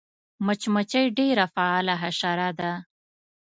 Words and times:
مچمچۍ 0.45 1.05
ډېره 1.17 1.45
فعاله 1.53 1.95
حشره 2.01 2.49
ده 2.59 2.71